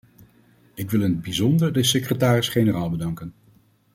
Ik 0.73 0.89
wil 0.91 1.01
in 1.01 1.11
het 1.11 1.21
bijzonder 1.21 1.73
de 1.73 1.83
secretaris-generaal 1.83 2.89
bedanken. 2.89 3.33